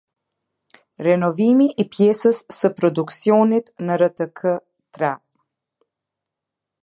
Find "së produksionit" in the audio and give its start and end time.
2.59-3.69